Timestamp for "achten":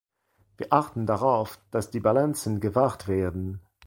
0.73-1.05